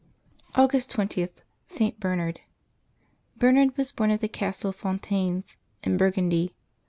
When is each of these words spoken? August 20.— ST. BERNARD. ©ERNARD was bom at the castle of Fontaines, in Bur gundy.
August 0.55 0.91
20.— 0.93 1.29
ST. 1.67 1.99
BERNARD. 1.99 2.39
©ERNARD 3.37 3.77
was 3.77 3.91
bom 3.91 4.09
at 4.09 4.19
the 4.19 4.27
castle 4.27 4.71
of 4.71 4.75
Fontaines, 4.75 5.57
in 5.83 5.95
Bur 5.95 6.09
gundy. 6.11 6.53